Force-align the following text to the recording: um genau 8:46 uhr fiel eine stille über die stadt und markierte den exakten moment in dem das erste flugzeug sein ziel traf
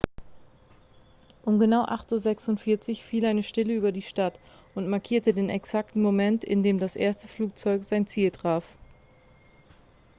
um 1.45 1.59
genau 1.59 1.83
8:46 1.85 2.89
uhr 2.89 2.95
fiel 2.95 3.23
eine 3.25 3.43
stille 3.43 3.75
über 3.75 3.91
die 3.91 4.01
stadt 4.01 4.39
und 4.73 4.89
markierte 4.89 5.31
den 5.31 5.49
exakten 5.51 6.01
moment 6.01 6.43
in 6.43 6.63
dem 6.63 6.79
das 6.79 6.95
erste 6.95 7.27
flugzeug 7.27 7.83
sein 7.83 8.07
ziel 8.07 8.31
traf 8.31 8.65